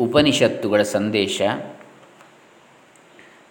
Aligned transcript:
ಉಪನಿಷತ್ತುಗಳ 0.00 0.82
ಸಂದೇಶ 0.82 1.42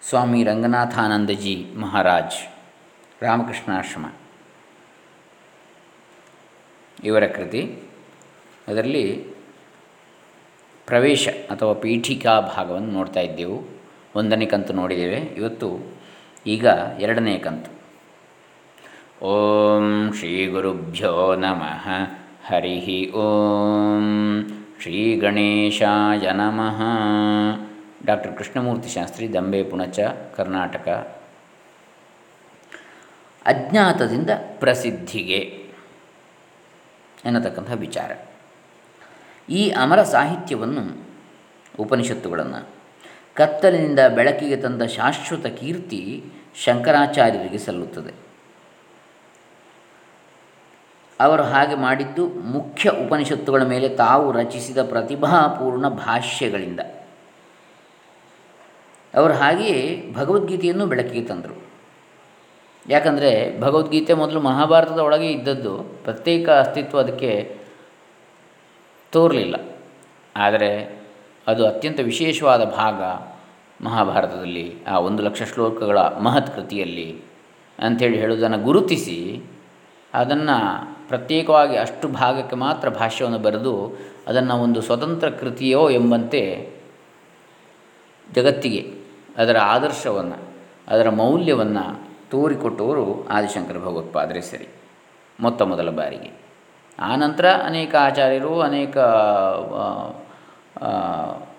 ಸ್ವಾಮಿ 0.02 0.44
ರಂಗನಾಥಾನಂದಜಿ 0.44 1.66
ಮಹಾರಾಜ್, 1.78 2.48
ರಾಮಕೃಷ್ಣಾಶ್ರಮ. 3.22 4.06
ಇವರ 7.04 7.26
ಕೃತಿ. 7.26 7.78
ಅದರಲ್ಲಿ 8.68 9.12
ಪ್ರವೇಶ 10.86 11.28
ಅಥವಾ 11.28 11.74
ಪೀಠಿಕಾ 11.74 12.40
ಭಾಗವನ್ನು 12.40 12.90
ನೋಡ್ತಾ 12.90 13.20
ಇದ್ದೆವು. 13.20 13.62
ಒಂದನೇ 14.14 14.46
ಕಂತು 14.46 14.72
ನೋಡಿದ್ದೇವೆ. 14.72 15.16
ಇವತ್ತು 15.16 15.96
ಈಗ 16.46 16.66
ಎರಡನೇ 17.00 17.38
ಕಂತು. 17.38 17.70
ಓಂ 19.24 20.12
ಶ್ರೀ 20.18 20.46
ಗುರುಭ್ಯೋ 20.46 21.34
ನಮಃ. 21.34 21.88
ಹರಿ 22.46 23.10
ಓಂ. 23.10 24.59
ಶ್ರೀ 24.82 25.16
ಗಣೇಶಾಯ 25.16 26.32
ನಮಃ. 26.32 26.82
ಡಾಕ್ಟರ್ 28.06 28.36
ಕೃಷ್ಣಮೂರ್ತಿ 28.36 28.88
ಶಾಸ್ತ್ರಿ, 28.88 29.32
ದಂಬೆ 29.32 29.62
ಪುಣಚ, 29.62 30.00
ಕರ್ನಾಟಕ. 30.36 30.88
ಅಜ್ಞಾತದಿಂದ 33.46 34.30
ಪ್ರಸಿದ್ಧಿಗೆ 34.58 35.38
ಎನ್ನತಕ್ಕಂಥ 37.24 37.70
ವಿಚಾರ. 37.70 38.12
ಈ 39.48 39.70
ಅಮರ 39.70 40.02
ಸಾಹಿತ್ಯವನ್ನು, 40.02 41.04
ಉಪನಿಷತ್ತುಗಳನ್ನು, 41.78 42.68
ಕತ್ತಲಿನಿಂದ 43.34 44.00
ಬೆಳಕಿಗೆ 44.00 44.56
ತಂದ 44.56 44.82
ಶಾಶ್ವತ 44.82 45.46
ಕೀರ್ತಿ 45.46 46.24
ಶಂಕರಾಚಾರ್ಯರಿಗೆ 46.54 47.58
ಸಲ್ಲುತ್ತದೆ. 47.58 48.29
ಅವರು 51.20 51.42
ಹಾಗೆ 51.42 51.74
ಮಾಡಿದ್ದು 51.74 52.26
ಮುಖ್ಯ 52.26 52.90
ಉಪನಿಷತ್ತುಗಳ 52.90 53.62
ಮೇಲೆ 53.62 53.88
ತಾವು 53.88 54.32
ರಚಿಸಿದ 54.32 54.88
ಪ್ರತಿಭಾಪೂರ್ಣ 54.88 55.88
ಭಾಷ್ಯಗಳಿಂದ. 55.88 56.80
ಅವರು 59.14 59.32
ಹಾಗೆಯೇ 59.32 60.12
ಭಗವದ್ಗೀತೆಯನ್ನು 60.16 60.86
ಬೆಳಕಿಗೆ 60.86 61.26
ತಂದರು. 61.26 61.62
ಯಾಕಂದರೆ 62.88 63.60
ಭಗವದ್ಗೀತೆ 63.60 64.14
ಮೊದಲು 64.14 64.40
ಮಹಾಭಾರತದ 64.40 64.98
ಒಳಗೆ 64.98 65.32
ಇದ್ದದ್ದು 65.32 65.78
ಪ್ರತ್ಯೇಕ 65.78 66.48
ಅಸ್ತಿತ್ವ 66.48 66.98
ಅದಕ್ಕೆ 66.98 67.58
ತೋರಲಿಲ್ಲ. 69.12 69.56
ಆದರೆ 70.36 71.00
ಅದು 71.46 71.66
ಅತ್ಯಂತ 71.66 72.00
ವಿಶೇಷವಾದ 72.00 72.64
ಭಾಗ 72.64 73.02
ಮಹಾಭಾರತದಲ್ಲಿ, 73.84 74.84
ಆ 74.88 74.98
ಒಂದು 74.98 75.22
ಲಕ್ಷ 75.22 75.42
ಶ್ಲೋಕಗಳ 75.42 75.98
ಮಹತ್ 75.98 76.56
ಕೃತಿಯಲ್ಲಿ 76.56 77.22
ಅಂಥೇಳಿ 77.78 78.18
ಹೇಳುವುದನ್ನು 78.18 78.58
ಗುರುತಿಸಿ 78.58 79.42
ಅದನ್ನು 80.14 80.99
ಪ್ರತ್ಯೇಕವಾಗಿ 81.10 81.76
ಅಷ್ಟು 81.76 82.08
ಭಾಗಕ್ಕೆ 82.08 82.56
ಮಾತ್ರ 82.56 82.88
ಭಾಷ್ಯವನ್ನು 82.88 83.38
ಬರೆದು 83.38 83.74
ಅದನ್ನು 84.26 84.54
ಒಂದು 84.56 84.80
ಸ್ವತಂತ್ರ 84.82 85.28
ಕೃತಿಯೋ 85.30 85.90
ಎಂಬಂತೆ 85.90 86.42
ಜಗತ್ತಿಗೆ 88.34 88.82
ಅದರ 89.36 89.56
ಆದರ್ಶವನ್ನು, 89.58 90.38
ಅದರ 90.88 91.08
ಮೌಲ್ಯವನ್ನು 91.10 91.84
ತೋರಿಕೊಟ್ಟವರು 92.30 93.28
ಆದಿಶಂಕರ 93.28 93.78
ಭಗವತ್ಪಾದರೆ 93.78 94.40
ಸರಿ, 94.40 94.68
ಮೊತ್ತ 95.40 95.62
ಮೊದಲ 95.62 95.90
ಬಾರಿಗೆ. 95.90 96.30
ಆನಂತರ 96.98 97.46
ಅನೇಕ 97.64 97.94
ಆಚಾರ್ಯರು, 98.00 98.60
ಅನೇಕ 98.60 98.96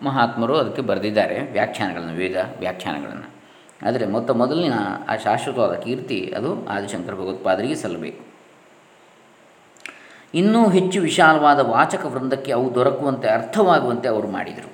ಮಹಾತ್ಮರು 0.03 0.55
ಅದಕ್ಕೆ 0.57 0.81
ಬರೆದಿದ್ದಾರೆ, 0.81 1.37
ವ್ಯಾಖ್ಯಾನಗಳನ್ನು, 1.51 2.13
ವಿವಿಧ 2.13 2.37
ವ್ಯಾಖ್ಯಾನಗಳನ್ನು. 2.59 3.29
ಆದರೆ 3.87 4.05
ಮೊತ್ತ 4.05 4.31
ಮೊದಲಿನ 4.31 4.73
ಆ 5.09 5.15
ಶಾಶ್ವತವಾದ 5.15 5.75
ಕೀರ್ತಿ 5.79 6.19
ಅದು 6.37 6.49
ಆದಿಶಂಕರ 6.67 7.13
ಭಗವತ್ಪಾದರಿಗೆ 7.13 7.75
ಸಲ್ಲಬೇಕು. 7.75 8.30
ಇನ್ನೂ 10.33 10.69
ಹೆಚ್ಚು 10.69 11.01
ವಿಶಾಲವಾದ 11.01 11.59
ವಾಚಕ 11.59 12.05
ವೃಂದಕ್ಕೆ 12.05 12.51
ಅವು 12.51 12.75
ದೊರಕುವಂತೆ 12.75 13.27
ಅರ್ಥವಾಗುವಂತೆ 13.27 14.09
ಅವರು 14.09 14.27
ಮಾಡಿದರು. 14.27 14.71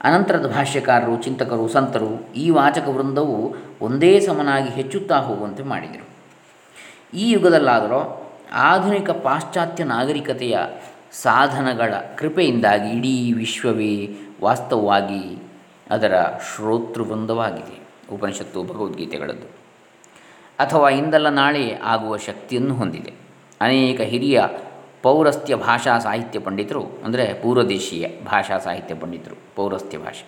ಅನಂತರದ 0.00 0.54
ಭಾಷ್ಯಕಾರರು, 0.54 1.22
ಚಿಂತಕರು, 1.22 1.68
ಸಂತರು 1.68 2.34
ಈ 2.34 2.50
ವಾಚಕ 2.50 2.88
ವೃಂದವು 2.88 3.54
ಒಂದೇ 3.80 4.20
ಸಮನಾಗಿ 4.20 4.68
ಹೆಚ್ಚುತ್ತಾ 4.68 5.18
ಹೋಗುವಂತೆ 5.18 5.62
ಮಾಡಿದರು. 5.62 6.06
ಈ 7.16 7.30
ಯುಗದಲ್ಲಾದರೂ 7.30 8.32
ಆಧುನಿಕ 8.52 9.10
ಪಾಶ್ಚಾತ್ಯ 9.10 9.84
ನಾಗರಿಕತೆಯ 9.84 10.58
ಸಾಧನಗಳ 11.12 11.94
ಕೃಪೆಯಿಂದಾಗಿ 12.16 12.90
ಇಡೀ 12.90 13.32
ವಿಶ್ವವೇ 13.32 14.08
ವಾಸ್ತವವಾಗಿ 14.42 15.42
ಅದರ 15.90 16.14
ಶ್ರೋತೃವೃಂದವಾಗಿದೆ. 16.20 17.88
ಉಪನಿಷತ್ತು 18.14 18.62
ಭಗವದ್ಗೀತೆಗಳದ್ದು. 18.62 19.46
ಅಥವಾ 20.58 20.90
ಇಂದಲ್ಲ 20.90 21.28
ನಾಳೆ 21.28 21.78
ಆಗುವ 21.84 22.16
ಶಕ್ತಿಯನ್ನು 22.16 22.74
ಹೊಂದಿದೆ. 22.74 23.25
ಅನೇಕ 23.60 24.00
ಹಿರಿಯ 24.00 24.42
ಪೌರಸ್ತ್ಯ 25.02 25.54
ಭಾಷಾ 25.56 25.98
ಸಾಹಿತ್ಯ 25.98 26.38
ಪಂಡಿತರು, 26.38 26.82
ಅಂದರೆ 27.04 27.34
ಪೂರ್ವದೇಶೀಯ 27.42 28.06
ಭಾಷಾ 28.24 28.58
ಸಾಹಿತ್ಯ 28.58 28.94
ಪಂಡಿತರು, 28.94 29.36
ಪೌರಸ್ತ್ಯ 29.56 29.98
ಭಾಷೆ. 29.98 30.24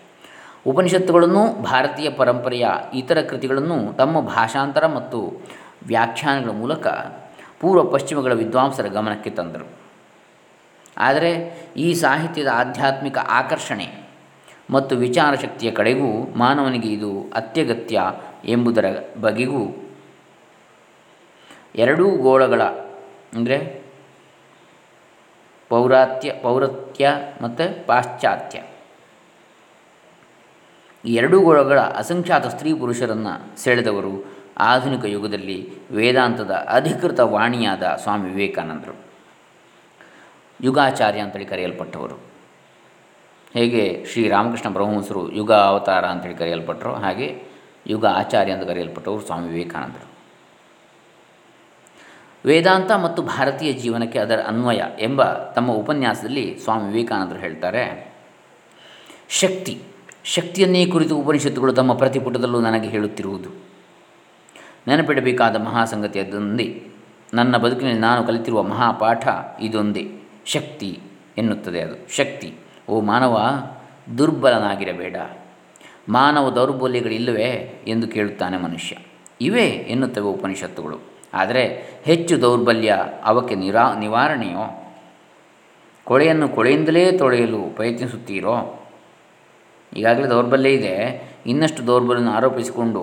ಉಪನಿಷತ್ತುಗಳನ್ನು, 0.67 1.63
ಭಾರತೀಯ 1.63 2.11
ಪರಂಪರೆಯ 2.11 2.69
ಇತರ 2.95 3.19
ಕೃತಿಗಳನ್ನು 3.23 3.93
ತಮ್ಮ 3.93 4.21
ಭಾಷಾಂತರ 4.21 4.87
ಮತ್ತು 4.87 5.21
ವ್ಯಾಖ್ಯಾನಗಳ 5.87 6.51
ಮೂಲಕ 6.51 6.87
ಪೂರ್ವ 7.61 7.83
ಪಶ್ಚಿಮಗಳ 7.85 8.33
ವಿದ್ವಾಂಸರ 8.33 8.87
ಗಮನಕ್ಕೆ 8.87 9.31
ತಂದರು. 9.31 9.67
ಆದರೆ 10.99 11.33
ಈ 11.77 11.95
ಸಾಹಿತ್ಯದ 11.95 12.49
ಆಧ್ಯಾತ್ಮಿಕ 12.55 13.19
ಆಕರ್ಷಣೆ 13.19 14.09
ಮತ್ತು 14.71 14.97
ವಿಚಾರ 14.97 15.35
ಶಕ್ತಿಯ 15.35 15.71
ಕಡೆಗೂ 15.71 16.09
ಮಾನವನಿಗೆ 16.37 16.89
ಇದು 16.89 17.11
ಅತ್ಯಗತ್ಯ 17.35 18.01
ಎಂಬುದರ 18.45 18.85
ಬಗೆಗೂ 19.21 19.63
ಎರಡೂ 21.75 22.11
ಗೋಳಗಳ 22.11 22.63
ಅಂದರೆ 23.35 23.83
ಪೌರಾತ್ಯ, 25.69 26.33
ಪೌರತ್ಯ 26.43 27.11
ಮತ್ತು 27.43 27.87
ಪಾಶ್ಚಾತ್ಯ. 27.87 28.63
ಎರಡೂ 31.05 31.41
ಗೋಳಗಳ 31.41 31.81
ಅಸಂಖ್ಯಾತ 31.81 32.47
ಸ್ತ್ರೀ 32.47 32.75
ಪುರುಷರನ್ನು 32.75 33.59
ಸೆಳೆದವರು 33.59 34.25
ಆಧುನಿಕ 34.59 35.05
ಯುಗದಲ್ಲಿ 35.05 35.73
ವೇದಾಂತದ 35.91 36.51
ಅಧಿಕೃತ 36.51 37.21
ವಾಣಿಯಾದ 37.21 37.83
ಸ್ವಾಮಿ 37.83 38.31
ವಿವೇಕಾನಂದರು. 38.31 38.97
ಯುಗಾಚಾರ್ಯ 40.61 41.21
ಅಂತೇಳಿ 41.21 41.45
ಕರೆಯಲ್ಪಟ್ಟವರು. 41.45 42.15
ಹೇಗೆ 43.55 44.05
ಶ್ರೀ 44.05 44.29
ರಾಮಕೃಷ್ಣ 44.29 44.77
ಯುಗ 45.33 45.53
ಅವತಾರ 45.53 46.05
ಅಂತೇಳಿ 46.07 46.35
ಕರೆಯಲ್ಪಟ್ಟರು 46.35 46.95
ಹಾಗೆ 46.95 47.43
ಯುಗ 47.87 48.07
ಆಚಾರ್ಯ 48.07 48.53
ಅಂತ 48.53 48.69
ಕರೆಯಲ್ಪಟ್ಟವರು 48.69 49.27
ಸ್ವಾಮಿ 49.27 49.49
ವಿವೇಕಾನಂದರು. 49.49 50.18
ವೇದಾಂತ 52.47 52.93
ಮತ್ತು 52.93 53.23
ಭಾರತೀಯ 53.23 53.73
ಜೀವನಕ್ಕೆ 53.73 54.19
ಅದರ 54.19 54.41
ಅನ್ವಯ 54.49 54.83
ಎಂಬ 55.01 55.25
ತಮ್ಮ 55.25 55.73
ಉಪನ್ಯಾಸದಲ್ಲಿ 55.73 56.59
ಸ್ವಾಮಿ 56.59 56.93
ವಿವೇಕಾನಂದರು 56.93 57.39
ಹೇಳ್ತಾರೆ. 57.39 58.15
ಶಕ್ತಿ, 59.29 59.83
ಶಕ್ತಿಯನ್ನೇ 60.25 60.87
ಕುರಿತು 60.87 61.17
ಉಪನಿಷತ್ತುಗಳು 61.17 61.73
ತಮ್ಮ 61.73 61.95
ಪ್ರತಿಪುಟದಲ್ಲೂ 61.95 62.61
ನನಗೆ 62.61 62.89
ಹೇಳುತ್ತಿರುವುದು. 62.89 63.51
ನೆನಪಿಡಬೇಕಾದ 64.89 65.57
ಮಹಾಸಂಗತಿ 65.57 66.21
ಅದೊಂದೇ. 66.21 66.87
ನನ್ನ 67.35 67.57
ಬದುಕಿನಲ್ಲಿ 67.57 67.99
ನಾನು 67.99 68.27
ಕಲಿತಿರುವ 68.27 68.63
ಮಹಾಪಾಠ 68.63 69.29
ಇದೊಂದೇ. 69.61 70.11
ಶಕ್ತಿ 70.47 71.01
ಎನ್ನುತ್ತದೆ 71.39 71.81
ಅದು. 71.81 72.17
ಶಕ್ತಿ, 72.17 72.55
ಓ 72.89 73.01
ಮಾನವ, 73.01 73.63
ದುರ್ಬಲನಾಗಿರಬೇಡ. 74.19 75.17
ಮಾನವ 76.09 76.51
ದೌರ್ಬಲ್ಯಗಳಿಲ್ಲವೇ 76.51 77.83
ಎಂದು 77.87 78.09
ಕೇಳುತ್ತಾನೆ 78.09 78.57
ಮನುಷ್ಯ. 78.57 78.97
ಇವೇ 79.41 79.67
ಎನ್ನುತ್ತವೆ 79.67 80.25
ಉಪನಿಷತ್ತುಗಳು. 80.25 81.18
ಆದರೆ 81.35 81.83
ಹೆಚ್ಚು 82.05 82.43
ದೌರ್ಬಲ್ಯ 82.43 82.97
ಅವಕ್ಕೆ 83.25 83.55
ನಿರಾ, 83.55 83.95
ನಿವಾರಣೆಯೋ? 83.95 84.85
ಕೊಳೆಯನ್ನು 86.05 86.49
ಕೊಳೆಯಿಂದಲೇ 86.49 87.13
ತೊಳೆಯಲು 87.13 87.63
ಪ್ರಯತ್ನಿಸುತ್ತೀರೋ? 87.63 88.85
ಈಗಾಗಲೇ 89.97 90.27
ದೌರ್ಬಲ್ಯ 90.27 90.69
ಇದೆ. 90.69 91.23
ಇನ್ನಷ್ಟು 91.47 91.87
ದೌರ್ಬಲ್ಯವನ್ನು 91.87 92.37
ಆರೋಪಿಸಿಕೊಂಡು, 92.37 93.03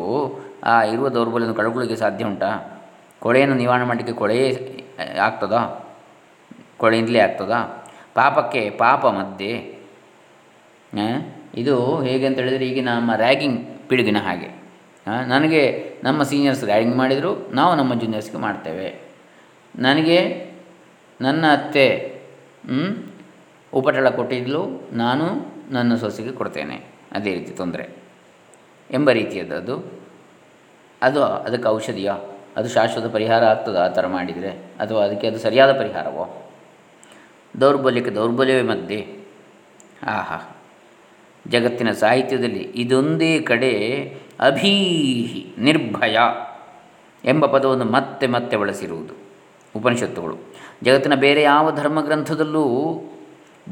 ಆ 0.63 0.83
ಇರುವ 0.83 1.09
ದೌರ್ಬಲ್ಯವನ್ನು 1.09 1.57
ಕಳ್ಕೊಳ್ಳಿಕ್ಕೆ 1.57 1.99
ಸಾಧ್ಯ 1.99 2.25
ಉಂಟಾ? 2.25 2.81
ಕೊಳೆಯನ್ನು 3.19 3.55
ನಿವಾರಣೆ 3.55 3.85
ಮಾಡಲಿಕ್ಕೆ 3.85 4.13
ಕೊಳೆಯೇ 4.13 4.47
ಆಗ್ತದಾ? 5.21 5.85
ಕೊಳೆಯಿಂದಲೇ 6.77 7.19
ಆಗ್ತದಾ? 7.19 7.87
ಪಾಪಕ್ಕೆ 8.13 8.69
ಪಾಪ 8.69 9.05
ಮಧ್ಯೆ. 9.05 9.75
ಇದು 11.55 12.01
ಹೇಗೆ 12.01 12.25
ಅಂತ 12.25 12.39
ಹೇಳಿದರೆ 12.39 12.67
ಈಗಿನ 12.67 12.89
ನಮ್ಮ 12.89 13.15
ರ್ಯಾಗಿಂಗ್ 13.15 13.89
ಪಿಡುಗಿನ 13.89 14.17
ಹಾಗೆ. 14.17 14.64
ನನಗೆ 15.07 15.91
ನಮ್ಮ 16.03 16.23
ಸೀನಿಯರ್ಸ್ 16.23 16.63
ರ್ಯಾಗಿಂಗ್ 16.63 16.95
ಮಾಡಿದರು, 16.95 17.51
ನಾವು 17.51 17.75
ನಮ್ಮ 17.75 17.99
ಜೂನಿಯರ್ಸ್ಗೆ 17.99 18.37
ಮಾಡ್ತೇವೆ. 18.37 19.01
ನನಗೆ 19.75 20.49
ನನ್ನ 21.21 21.45
ಅತ್ತೆ 21.51 22.15
ಉಪಟಳ 23.73 24.09
ಕೊಟ್ಟಿದ್ಲು, 24.09 24.89
ನಾನು 24.91 25.25
ನನ್ನ 25.71 25.95
ಸೊಸೆಗೆ 25.95 26.31
ಕೊಡ್ತೇನೆ. 26.31 26.75
ಅದೇ 27.11 27.35
ರೀತಿ 27.35 27.51
ತೊಂದರೆ. 27.51 27.89
ಎಂಬ 28.91 29.11
ರೀತಿಯದ್ದು 29.11 29.55
ಅದು. 29.55 30.01
ಅದು 31.01 31.23
ಅದಕ್ಕೆ 31.23 31.67
ಔಷಧಿಯ? 31.69 32.11
ಅದು 32.57 32.69
ಶಾಶ್ವತ 32.69 33.13
ಪರಿಹಾರ 33.13 33.43
ಆಗ್ತದೆ 33.43 33.77
ಆ 33.77 33.87
ಥರ 33.87 34.07
ಮಾಡಿದರೆ? 34.07 34.49
ಅಥವಾ 34.49 35.03
ಅದಕ್ಕೆ 35.03 35.27
ಅದು 35.27 35.39
ಸರಿಯಾದ 35.39 35.77
ಪರಿಹಾರವೋ? 35.77 36.51
ದೌರ್ಬಲ್ಯಕ್ಕೆ 37.61 38.11
ದೌರ್ಬಲ್ಯವೇ 38.11 38.61
ಮಧ್ಯೆ? 38.61 39.17
ಆಹಾ. 40.03 40.57
ಜಗತ್ತಿನ 41.47 41.91
ಸಾಹಿತ್ಯದಲ್ಲಿ 41.91 42.59
ಇದೊಂದೇ 42.59 43.39
ಕಡೆ 43.39 43.71
ಅಭೀಹಿ 44.39 45.55
ನಿರ್ಭಯ 45.57 46.17
ಎಂಬ 47.25 47.45
ಪದವನ್ನು 47.45 47.85
ಮತ್ತೆ 47.85 48.27
ಮತ್ತೆ 48.27 48.57
ಬಳಸಿರುವುದು. 48.57 49.13
ಉಪನಿಷತ್ತುಗಳು. 49.75 50.37
ಜಗತ್ತಿನ 50.83 51.15
ಬೇರೆ 51.15 51.41
ಯಾವ 51.41 51.75
ಧರ್ಮಗ್ರಂಥದಲ್ಲೂ 51.75 52.65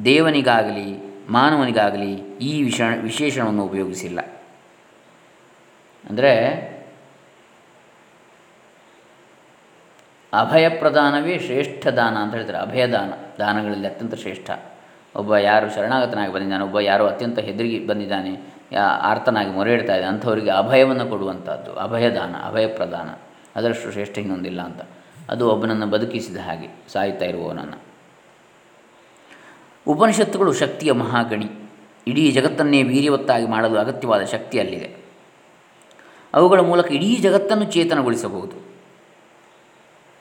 ದೇವನಿಗಾಗಲಿ, 0.05 1.15
ಮಾನವನಿಗಾಗಲಿ 1.29 2.13
ಈ 2.41 2.63
ವಿಷ, 2.63 2.81
ವಿಶೇಷಣವನ್ನು 3.01 3.65
ಉಪಯೋಗಿಸಿಲ್ಲ. 3.65 4.19
ಅಂದರೆ 6.09 6.73
ಅಭಯ 10.33 10.69
ಪ್ರದಾನವೇ 10.69 11.39
ಶ್ರೇಷ್ಠ 11.39 11.87
ದಾನ 11.87 12.17
ಅಂತ 12.17 12.35
ಹೇಳ್ತಾರೆ. 12.35 12.57
ಅಭಯದಾನ, 12.57 13.13
ದಾನಗಳಲ್ಲಿ 13.39 13.87
ಅತ್ಯಂತ 13.87 14.15
ಶ್ರೇಷ್ಠ. 14.15 14.49
ಒಬ್ಬ 15.15 15.35
ಯಾರು 15.35 15.75
ಶರಣಾಗತನಾಗಿ 15.75 16.33
ಬಂದಿದ್ದಾನೆ, 16.33 16.63
ಒಬ್ಬ 16.63 16.79
ಯಾರು 16.79 17.07
ಅತ್ಯಂತ 17.07 17.39
ಹೆದರಿ 17.39 17.79
ಬಂದಿದ್ದಾನೆ 17.79 18.53
ಆರ್ತನಾಗಿ 18.75 19.49
ಮೊರೆ 19.49 19.73
ಇಡ್ತಾ 19.73 19.95
ಇದೆ. 19.95 20.05
ಅಂಥವರಿಗೆ 20.05 20.49
ಅಭಯವನ್ನು 20.49 21.07
ಕೊಡುವಂಥದ್ದು. 21.07 21.73
ಅಭಯದಾನ 21.73 22.35
ಅಭಯ 22.43 22.67
ಪ್ರದಾನ 22.67 23.09
ಅದರಷ್ಟು 23.55 23.91
ಶ್ರೇಷ್ಠ 23.91 24.17
ಇನ್ನೊಂದಿಲ್ಲ 24.17 24.61
ಅಂತ. 24.61 24.81
ಅದು 25.29 25.49
ಒಬ್ಬನನ್ನು 25.49 25.87
ಬದುಕಿಸಿದ 25.87 26.37
ಹಾಗೆ 26.37 26.67
ಸಾಯ್ತಾ 26.93 27.25
ಇರುವವನನ್ನು. 27.25 27.81
ಉಪನಿಷತ್ತುಗಳು 29.87 30.53
ಶಕ್ತಿಯ 30.53 30.91
ಮಹಾಗಣಿ. 30.91 31.49
ಇಡೀ 32.07 32.31
ಜಗತ್ತನ್ನೇ 32.31 32.83
ವೀರ್ಯವತ್ತಾಗಿ 32.83 33.45
ಮಾಡಲು 33.45 33.79
ಅಗತ್ಯವಾದ 33.79 34.23
ಶಕ್ತಿ 34.23 34.59
ಅಲ್ಲಿದೆ. 34.59 34.95
ಅವುಗಳ 36.33 36.59
ಮೂಲಕ 36.59 36.91
ಇಡೀ 36.91 37.15
ಜಗತ್ತನ್ನು 37.15 37.63
ಚೇತನಗೊಳಿಸಬಹುದು. 37.63 38.73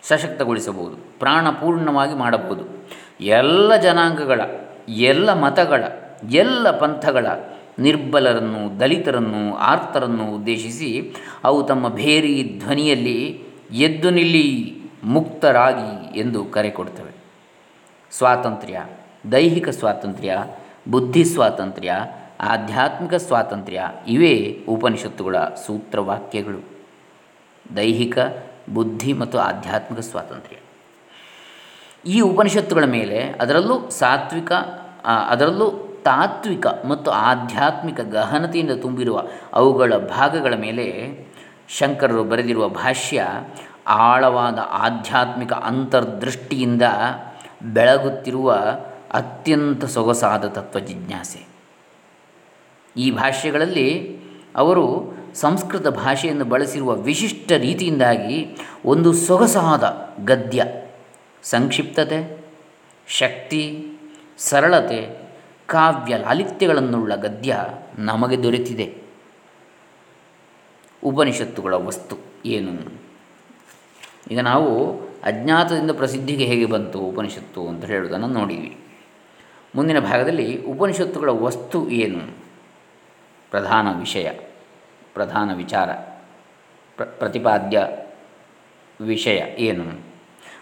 ಸಶಕ್ತಗೊಳಿಸಬಹುದು. 0.02 1.18
ಪ್ರಾಣಪೂರ್ಣವಾಗಿ 1.18 2.14
ಮಾಡಬಹುದು. 2.14 2.64
ಎಲ್ಲ 3.20 3.76
ಜನಾಂಗಗಳ, 3.76 4.40
ಎಲ್ಲ 4.88 5.32
ಮತಗಳ, 5.32 5.84
ಎಲ್ಲ 6.30 6.78
ಪಂಥಗಳ 6.78 7.26
ನಿರ್ಬಲರನ್ನು, 7.78 8.80
ದಲಿತರನ್ನು 8.80 9.56
ಆರ್ತರನ್ನು 9.56 10.34
ಉದ್ದೇಶಿಸಿ 10.34 11.14
ಅವು 11.44 11.62
ತಮ್ಮ 11.62 11.88
ಭೇರಿ 11.88 12.56
ಧ್ವನಿಯಲ್ಲಿ 12.58 13.44
ಎದ್ದು 13.72 14.10
ನಿಲ್ಲಿ 14.10 14.78
ಮುಕ್ತರಾಗಿ 15.04 16.18
ಎಂದು 16.18 16.44
ಕರೆ 16.44 16.70
ಕೊಡ್ತವೆ. 16.70 17.10
ಸ್ವಾತಂತ್ರ್ಯ, 18.10 18.84
ದೈಹಿಕ 19.32 19.68
ಸ್ವಾತಂತ್ರ್ಯ, 19.68 20.44
ಬುದ್ಧಿ 20.90 21.24
ಸ್ವಾತಂತ್ರ್ಯ, 21.24 21.92
ಆಧ್ಯಾತ್ಮಿಕ 22.40 23.14
ಸ್ವಾತಂತ್ರ್ಯ 23.14 23.90
ಇವೇ 24.08 24.64
ಉಪನಿಷತ್ತುಗಳ 24.68 25.38
ಸೂತ್ರವಾಕ್ಯಗಳು. 25.38 26.64
ದೈಹಿಕ, 27.76 28.18
ಬುದ್ಧಿ 28.74 29.12
ಮತ್ತು 29.12 29.38
ಆಧ್ಯಾತ್ಮಿಕ 29.38 30.00
ಸ್ವಾತಂತ್ರ್ಯ. 30.00 30.56
ಈ 32.06 32.20
ಉಪನಿಷತ್ತುಗಳ 32.20 32.84
ಮೇಲೆ 32.84 33.18
ಅದರಲ್ಲೂ 33.18 33.90
ಸಾತ್ವಿಕ 33.90 34.52
ಅದರಲ್ಲೂ 35.04 35.91
ತಾತ್ವಿಕ 36.02 36.66
ಮತ್ತು 36.66 37.10
ಆಧ್ಯಾತ್ಮಿಕ 37.10 38.00
ಗಹನತೆಯಿಂದ 38.00 38.70
ತುಂಬಿರುವ 38.70 39.22
ಅವುಗಳ 39.52 39.96
ಭಾಗಗಳ 39.96 40.54
ಮೇಲೆ 40.54 41.08
ಶಂಕರರು 41.68 42.24
ಬರೆದಿರುವ 42.24 42.68
ಭಾಷ್ಯ 42.68 43.26
ಆಳವಾದ 43.86 44.58
ಆಧ್ಯಾತ್ಮಿಕ 44.58 45.52
ಅಂತರ್ದೃಷ್ಟಿಯಿಂದ 45.52 46.82
ಬೆಳಗುತ್ತಿರುವ 47.62 48.52
ಅತ್ಯಂತ 49.12 49.84
ಸೊಗಸಾದ 49.84 50.44
ತತ್ವ 50.44 50.78
ಜಿಜ್ಞಾಸೆ. 50.78 51.46
ಈ 52.96 53.10
ಭಾಷ್ಯಗಳಲ್ಲಿ 53.10 54.18
ಅವರು 54.56 55.12
ಸಂಸ್ಕೃತ 55.34 55.88
ಭಾಷೆಯನ್ನು 55.88 56.44
ಬಳಸಿರುವ 56.44 56.94
ವಿಶಿಷ್ಟ 56.94 57.52
ರೀತಿಯಿಂದಾಗಿ 57.52 58.56
ಒಂದು 58.84 59.12
ಸೊಗಸಾದ 59.12 60.12
ಗದ್ಯ, 60.24 60.64
ಸಂಕ್ಷಿಪ್ತತೆ, 61.42 62.46
ಶಕ್ತಿ, 63.06 63.86
ಸರಳತೆ 64.38 65.21
ಕಾವ್ಯ 65.72 66.16
ಲಾಲಿತ್ಯಗಳನ್ನುಳ್ಳ 66.16 67.14
ಗದ್ಯ 67.14 67.56
ನಮಗೆ 67.98 68.42
ದೊರೆತಿದೆ. 68.42 69.02
ಉಪನಿಷತ್ತುಗಳ 71.04 71.74
ವಸ್ತು 71.74 72.16
ಏನು? 72.46 73.02
ಈಗ 74.30 74.40
ನಾವು 74.40 75.00
ಅಜ್ಞಾತದಿಂದ 75.02 75.90
ಪ್ರಸಿದ್ಧಿಗೆ 75.90 76.44
ಹೇಗೆ 76.44 76.66
ಬಂತು 76.66 76.98
ಉಪನಿಷತ್ತು 76.98 77.68
ಅಂತ 77.68 77.84
ಹೇಳುವುದನ್ನು 77.84 78.26
ನೋಡಿದ್ವಿ. 78.26 78.78
ಮುಂದಿನ 79.74 80.00
ಭಾಗದಲ್ಲಿ 80.00 80.62
ಉಪನಿಷತ್ತುಗಳ 80.62 81.28
ವಸ್ತು 81.28 81.90
ಏನು? 81.90 82.38
ಪ್ರಧಾನ 83.50 83.98
ವಿಷಯ, 83.98 84.30
ಪ್ರಧಾನ 85.14 85.56
ವಿಚಾರ, 85.56 85.92
ಪ್ರ, 86.96 87.04
ಪ್ರತಿಪಾದ್ಯ 87.04 87.88
ವಿಷಯ 89.00 89.40
ಏನು? 89.58 89.84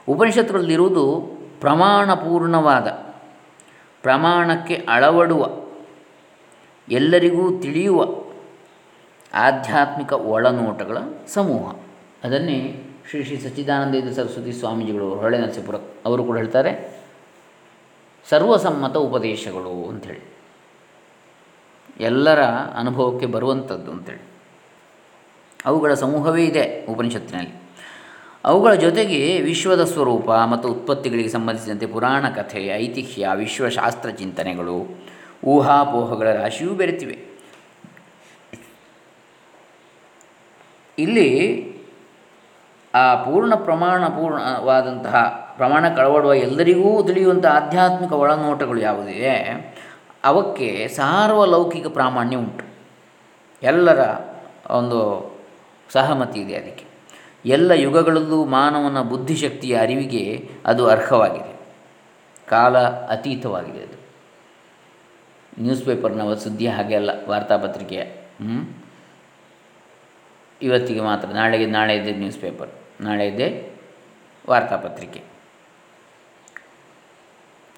ಉಪನಿಷತ್ತುಗಳಲ್ಲಿರುವುದು 0.08 1.30
ಪ್ರಮಾಣಪೂರ್ಣವಾದ 1.60 3.09
ಪ್ರಮಾಣಕ್ಕೆ 4.02 4.86
ಅಳವಡುವ, 4.88 5.50
ಎಲ್ಲರಿಗೂ 6.88 7.60
ತಿಳಿಯುವ 7.60 8.04
ಆಧ್ಯಾತ್ಮಿಕ 9.34 10.12
ಒಳನೋಟಗಳ 10.12 10.98
ಸಮೂಹ. 11.26 11.74
ಅದನ್ನೇ 12.24 12.86
ಶ್ರೀ 13.10 13.24
ಶ್ರೀ 13.24 13.36
ಸಚ್ಚಿದಾನಂದೇಂದ್ರ 13.36 14.12
ಸರಸ್ವತಿ 14.12 14.52
ಸ್ವಾಮೀಜಿಗಳು 14.52 15.14
ಹೊಳೆ 15.14 15.38
ನರಸೀಪುರ 15.38 15.74
ಅವರು 16.04 16.24
ಕೂಡ 16.24 16.36
ಹೇಳ್ತಾರೆ. 16.36 17.00
ಸರ್ವಸಮ್ಮತ 18.28 18.96
ಉಪದೇಶಗಳು 18.96 19.88
ಅಂಥೇಳಿ. 19.88 20.20
ಎಲ್ಲರ 22.00 22.42
ಅನುಭವಕ್ಕೆ 22.76 23.26
ಬರುವಂಥದ್ದು 23.26 23.90
ಅಂತೇಳಿ 23.90 24.22
ಅವುಗಳ 25.66 25.94
ಸಮೂಹವೇ 25.94 26.44
ಇದೆ 26.44 26.86
ಉಪನಿಷತ್ತಿನಲ್ಲಿ. 26.86 27.59
ಅವುಗಳ 28.44 28.74
ಜೊತೆಗೆ 28.74 29.40
ವಿಶ್ವದ 29.40 29.84
ಸ್ವರೂಪ 29.84 30.30
ಮತ್ತು 30.30 30.68
ಉತ್ಪತ್ತಿಗಳಿಗೆ 30.68 31.28
ಸಂಬಂಧಿಸಿದಂತೆ 31.28 31.86
ಪುರಾಣ 31.86 32.28
ಕಥೆ, 32.28 32.66
ಐತಿಹ್ಯ, 32.66 33.28
ವಿಶ್ವಶಾಸ್ತ್ರ 33.34 34.10
ಚಿಂತನೆಗಳು, 34.10 35.04
ಊಹಾಪೋಹಗಳ 35.44 36.32
ರಾಶಿಯೂ 36.32 36.70
ಬೆರೆತಿವೆ. 36.70 37.30
ಇಲ್ಲಿ 40.98 41.28
ಆ 42.94 43.22
ಪೂರ್ಣ 43.22 43.54
ಪ್ರಮಾಣ 43.54 44.06
ಪೂರ್ಣವಾದಂತಹ, 44.06 45.16
ಪ್ರಮಾಣ 45.56 45.94
ಕಳವಡುವ 45.94 46.34
ಎಲ್ಲರಿಗೂ 46.34 47.02
ತಿಳಿಯುವಂಥ 47.02 47.46
ಆಧ್ಯಾತ್ಮಿಕ 47.46 48.12
ಒಳನೋಟಗಳು 48.12 48.80
ಯಾವುದಿವೆ 48.80 49.36
ಅವಕ್ಕೆ 50.24 50.88
ಸಾರ್ವಲೌಕಿಕ 50.88 51.86
ಪ್ರಾಮಾಣ್ಯ 51.86 52.36
ಉಂಟು. 52.36 52.64
ಎಲ್ಲರ 53.62 54.00
ಒಂದು 54.70 55.00
ಸಹಮತಿ 55.92 56.40
ಇದೆ 56.40 56.56
ಅದಕ್ಕೆ. 56.56 56.89
ಎಲ್ಲ 57.44 57.70
ಯುಗಗಳಲ್ಲೂ 57.70 58.44
ಮಾನವನ 58.44 59.02
ಬುದ್ಧಿಶಕ್ತಿಯ 59.02 59.78
ಅರಿವಿಗೆ 59.78 60.50
ಅದು 60.66 60.88
ಅರ್ಹವಾಗಿದೆ. 60.88 61.60
ಕಾಲ 62.46 62.78
ಅತೀತವಾಗಿದೆ 62.78 63.82
ಅದು. 63.82 63.98
ನ್ಯೂಸ್ 65.62 65.84
ಪೇಪರ್ನ 65.84 66.34
ಸುದ್ದಿ 66.34 66.66
ಹಾಗೆ 66.66 66.94
ಅಲ್ಲ 66.94 67.10
ವಾರ್ತಾಪತ್ರಿಕೆಯ 67.28 68.02
ಇವತ್ತಿಗೆ 70.62 71.00
ಮಾತ್ರ, 71.00 71.28
ನಾಳೆಗೆ, 71.28 71.66
ನಾಳೆ 71.66 71.96
ಇದೆ 71.96 72.12
ನ್ಯೂಸ್ 72.12 72.38
ಪೇಪರ್ 72.38 72.70
ನಾಳೆ 73.00 73.28
ಇದೆ 73.28 73.76
ವಾರ್ತಾಪತ್ರಿಕೆ. 74.48 75.22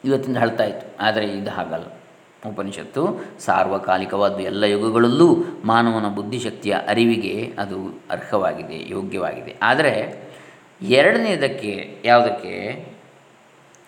ಇವತ್ತಿಂದ 0.05 0.37
ಹಳ್ತಾಯಿತು 0.37 0.97
ಆದರೆ 1.01 1.27
ಇದು 1.27 1.51
ಹಾಗಲ್ಲ. 1.51 1.85
ಉಪನಿಷತ್ತು, 2.49 3.25
ಸಾರ್ವಕಾಲಿಕವಾದ್ದು 3.41 4.41
ಎಲ್ಲ 4.41 4.65
ಯುಗಗಳಲ್ಲೂ 4.65 5.37
ಮಾನವನ 5.65 6.15
ಬುದ್ಧಿಶಕ್ತಿಯ 6.15 6.77
ಅರಿವಿಗೆ 6.89 7.53
ಅದು 7.59 8.01
ಅರ್ಹವಾಗಿದೆ, 8.11 8.91
ಯೋಗ್ಯವಾಗಿದೆ. 8.91 9.57
ಆದರೆ 9.63 10.23
ಎರಡನೇದಕ್ಕೆ 10.83 12.03
ಯಾವುದಕ್ಕೆ? 12.05 12.55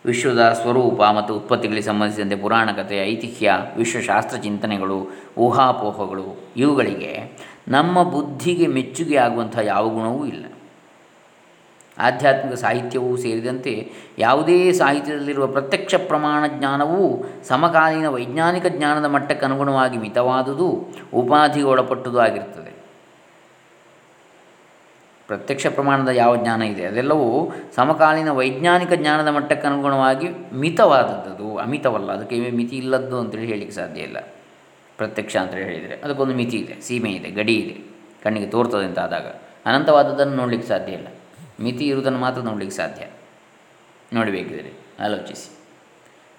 ವಿಶ್ವದ 0.06 0.52
ಸ್ವರೂಪ 0.52 1.02
ಮತ್ತು 1.02 1.37
ಉತ್ಪತ್ತಿಗಳಿಗೆ 1.37 1.87
ಸಂಬಂಧಿಸಿದಂತೆ 1.87 2.37
ಪುರಾಣ 2.37 2.70
ಕಥೆ, 2.73 2.96
ಐತಿಹ್ಯ, 3.06 3.52
ವಿಶ್ವಶಾಸ್ತ್ರ 3.76 4.38
ಚಿಂತನೆಗಳು, 4.38 5.08
ಊಹಾಪೋಹಗಳು, 5.38 6.52
ಇವುಗಳಿಗೆ 6.56 7.38
ನಮ್ಮ 7.68 8.02
ಬುದ್ಧಿಗೆ 8.02 8.66
ಮೆಚ್ಚುಗೆ 8.66 9.16
ಆಗುವಂಥ 9.16 9.58
ಯಾವ 9.58 9.88
ಗುಣವೂ 9.88 10.26
ಇಲ್ಲ. 10.26 10.44
ಆಧ್ಯಾತ್ಮಿಕ 11.98 12.54
ಸಾಹಿತ್ಯವೂ 12.54 13.16
ಸೇರಿದಂತೆ 13.16 13.90
ಯಾವುದೇ 14.18 14.72
ಸಾಹಿತ್ಯದಲ್ಲಿರುವ 14.72 15.46
ಪ್ರತ್ಯಕ್ಷ 15.46 15.94
ಪ್ರಮಾಣ 15.94 16.44
ಜ್ಞಾನವೂ 16.46 17.24
ಸಮಕಾಲೀನ 17.48 18.08
ವೈಜ್ಞಾನಿಕ 18.08 18.66
ಜ್ಞಾನದ 18.66 19.04
ಮಟ್ಟಕ್ಕೆ 19.04 19.46
ಅನುಗುಣವಾಗಿ 19.46 19.98
ಮಿತವಾದುದು, 19.98 20.88
ಉಪಾಧಿಗೆ 21.14 21.66
ಒಳಪಟ್ಟುದು 21.66 22.18
ಆಗಿರ್ತದೆ 22.18 22.84
ಪ್ರತ್ಯಕ್ಷ 25.26 25.66
ಪ್ರಮಾಣದ 25.66 26.08
ಯಾವ 26.08 26.36
ಜ್ಞಾನ 26.36 26.62
ಇದೆ? 26.62 26.84
ಅದೆಲ್ಲವೂ 26.84 27.52
ಸಮಕಾಲೀನ 27.76 28.30
ವೈಜ್ಞಾನಿಕ 28.30 28.92
ಜ್ಞಾನದ 28.92 29.28
ಮಟ್ಟಕ್ಕೆ 29.28 29.66
ಅನುಗುಣವಾಗಿ 29.66 30.28
ಮಿತವಾದದ್ದು, 30.52 31.56
ಅಮಿತವಲ್ಲ. 31.56 32.12
ಅದಕ್ಕೆ 32.12 32.50
ಮಿತಿ 32.50 32.76
ಇಲ್ಲದ್ದು 32.76 33.18
ಅಂತೇಳಿ 33.18 33.46
ಹೇಳಲಿಕ್ಕೆ 33.46 33.76
ಸಾಧ್ಯ 33.76 34.00
ಇಲ್ಲ. 34.00 34.16
ಪ್ರತ್ಯಕ್ಷ 34.96 35.36
ಅಂತೇಳಿ 35.36 35.64
ಹೇಳಿದರೆ 35.64 36.00
ಅದಕ್ಕೊಂದು 36.00 36.34
ಮಿತಿ 36.34 36.56
ಇದೆ, 36.56 36.80
ಸೀಮೆ 36.80 37.10
ಇದೆ, 37.10 37.30
ಗಡಿ 37.30 37.54
ಇದೆ, 37.54 37.80
ಕಣ್ಣಿಗೆ 38.24 38.46
ತೋರ್ತದೆ 38.46 38.84
ಅಂತ 38.84 38.98
ಆದಾಗ 38.98 39.26
ಅನಂತವಾದದ್ದನ್ನು 39.66 40.34
ನೋಡಲಿಕ್ಕೆ 40.34 40.68
ಸಾಧ್ಯ 40.68 40.92
ಇಲ್ಲ. 40.92 41.06
ಮಿತಿ 41.61 41.87
ಇರುವುದನ್ನು 41.87 42.18
ಮಾತ್ರ 42.18 42.40
ನೋಡಲಿಕ್ಕೆ 42.40 42.76
ಸಾಧ್ಯ. 42.76 43.06
ನೋಡಬೇಕಿದ್ರೆ 44.12 44.73
ಆಲೋಚಿಸಿ. 45.04 45.58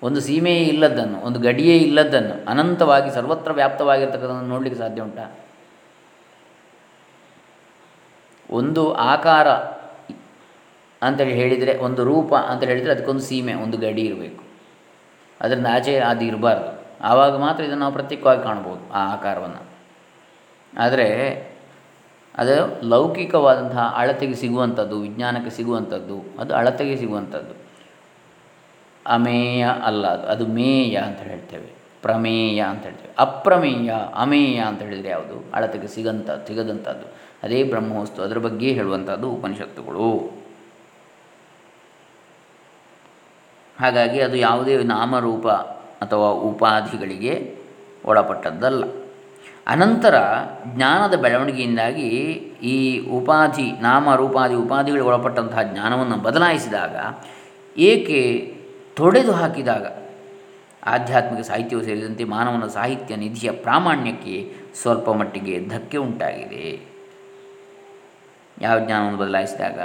ಒಂದು 0.03 0.21
ಸೀಮೆಯೇ 0.21 0.63
ಇಲ್ಲದ್ದನ್ನು, 0.63 1.19
ಒಂದು 1.19 1.39
ಗಡಿಯೇ 1.39 1.77
ಇಲ್ಲದ್ದನ್ನು 1.77 2.49
ಅನಂತವಾಗಿ 2.49 3.11
ಸರ್ವತ್ರ 3.11 3.51
ವ್ಯಾಪ್ತವಾಗಿರ್ತಕ್ಕಂಥದ್ದನ್ನು 3.51 4.49
ನೋಡಲಿಕ್ಕೆ 4.49 4.81
ಸಾಧ್ಯ 4.81 5.01
ಉಂಟಾ? 5.01 5.35
ಒಂದು 8.49 8.93
ಆಕಾರ 8.93 9.47
ಅಂತೇಳಿ 11.01 11.33
ಹೇಳಿದರೆ, 11.33 11.77
ಒಂದು 11.77 12.03
ರೂಪ 12.03 12.33
ಅಂತ 12.33 12.63
ಹೇಳಿದರೆ 12.63 12.91
ಅದಕ್ಕೊಂದು 12.91 13.21
ಸೀಮೆ, 13.21 13.53
ಒಂದು 13.53 13.77
ಗಡಿ 13.77 14.01
ಇರಬೇಕು. 14.01 14.43
ಅದರಿಂದ 15.41 15.67
ಆಚೆ 15.71 15.99
ಅದು 15.99 16.25
ಇರಬಾರ್ದು. 16.25 16.85
ಆವಾಗ 17.01 17.37
ಮಾತ್ರ 17.37 17.63
ಇದನ್ನು 17.63 17.79
ನಾವು 17.79 17.93
ಪ್ರತ್ಯೇಕವಾಗಿ 17.93 18.43
ಕಾಣ್ಬೋದು 18.43 18.93
ಆ 18.93 19.13
ಆಕಾರವನ್ನು. 19.13 19.65
ಆದರೆ 20.77 21.54
ಅದು 22.37 22.87
ಲೌಕಿಕವಾದಂತಹ 22.89 23.93
ಅಳತೆಗೆ 23.97 24.35
ಸಿಗುವಂಥದ್ದು, 24.35 24.99
ವಿಜ್ಞಾನಕ್ಕೆ 24.99 25.49
ಸಿಗುವಂಥದ್ದು, 25.49 26.23
ಅದು 26.39 26.55
ಅಳತೆಗೆ 26.55 26.95
ಸಿಗುವಂಥದ್ದು. 26.95 27.65
ಅಮೇಯ 29.07 29.67
ಅಲ್ಲ 29.83 30.07
ಅದು 30.07 30.27
ಅದು 30.27 30.45
ಮೇಯ 30.45 30.97
ಅಂತ 30.97 31.19
ಹೇಳ್ತೇವೆ. 31.19 31.75
ಪ್ರಮೇಯ 32.01 32.61
ಅಂತ 32.61 32.83
ಹೇಳ್ತೇವೆ. 32.83 33.15
ಅಪ್ರಮೇಯ, 33.19 33.93
ಅಮೇಯ 34.15 34.59
ಅಂತ 34.59 34.81
ಹೇಳಿದರೆ 34.81 35.09
ಯಾವುದು? 35.09 35.43
ಅಳತೆಗೆ 35.53 35.87
ಸಿಗಂತ 35.87 36.31
ಸಿಗದಂಥದ್ದು. 36.31 37.05
ಅದೇ 37.43 37.63
ಬ್ರಹ್ಮವಸ್ತು, 37.63 38.21
ಅದರ 38.21 38.37
ಬಗ್ಗೆ 38.37 38.71
ಹೇಳುವಂಥದ್ದು 38.71 39.31
ಉಪನಿಷತ್ತುಗಳು. 39.31 40.31
ಹಾಗಾಗಿ 43.79 44.21
ಅದು 44.21 44.35
ಯಾವುದೇ 44.35 44.77
ನಾಮರೂಪ 44.77 45.47
ಅಥವಾ 46.01 46.29
ಉಪಾಧಿಗಳಿಗೆ 46.29 47.57
ಒಳಪಟ್ಟದ್ದಲ್ಲ. 48.05 49.04
ಅನಂತರ 49.67 50.15
ಜ್ಞಾನದ 50.67 51.13
ಬೆಳವಣಿಗೆಯಿಂದಾಗಿ 51.13 52.09
ಈ 52.63 52.99
ಉಪಾಧಿ 52.99 53.71
ನಾಮ 53.81 54.15
ರೂಪಾದಿ 54.15 54.55
ಉಪಾಧಿಗಳಿಗೆ 54.55 55.07
ಒಳಪಟ್ಟಂತಹ 55.07 55.61
ಜ್ಞಾನವನ್ನು 55.61 56.17
ಬದಲಾಯಿಸಿದಾಗ 56.17 56.95
ಏಕೆ 57.79 58.19
ತೊಡೆದು 58.95 59.31
ಹಾಕಿದಾಗ 59.31 59.85
ಆಧ್ಯಾತ್ಮಿಕ 60.83 61.43
ಸಾಹಿತ್ಯವು 61.45 61.83
ಸೇರಿದಂತೆ 61.83 62.23
ಮಾನವನ 62.23 62.67
ಸಾಹಿತ್ಯ 62.67 63.15
ನಿಧಿಯ 63.15 63.51
ಪ್ರಾಮಾಣ್ಯಕ್ಕೆ 63.51 64.53
ಸ್ವಲ್ಪ 64.81 65.09
ಮಟ್ಟಿಗೆ 65.09 65.65
ಧಕ್ಕೆ 65.67 65.97
ಉಂಟಾಗಿದೆ. 65.97 66.87
ಯಾವ 68.61 68.79
ಜ್ಞಾನವನ್ನು 68.79 69.17
ಬದಲಾಯಿಸಿದಾಗ? 69.17 69.79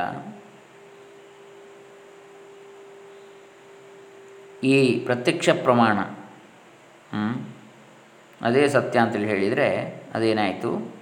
ಈ 4.65 4.99
ಪ್ರತ್ಯಕ್ಷ 4.99 5.49
ಪ್ರಮಾಣ 5.63 5.99
ಅದೇ 8.43 8.69
ಸತ್ಯ 8.69 8.99
ಅಂತೇಳಿ 8.99 9.29
ಹೇಳಿದರೆ 9.29 10.03
ಅದೇನಾಯಿತು? 10.15 10.95